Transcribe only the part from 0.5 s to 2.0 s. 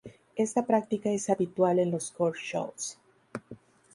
práctica es habitual en